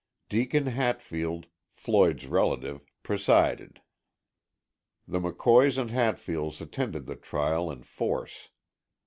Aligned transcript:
Deacon 0.29 0.65
Hatfield, 0.65 1.45
Floyd's 1.75 2.25
relative, 2.25 2.83
presided. 3.03 3.83
The 5.07 5.19
McCoys 5.19 5.77
and 5.77 5.91
Hatfields 5.91 6.59
attended 6.59 7.05
the 7.05 7.15
trial 7.15 7.69
in 7.69 7.83
force. 7.83 8.49